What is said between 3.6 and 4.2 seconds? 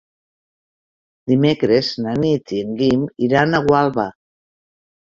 a Gualba.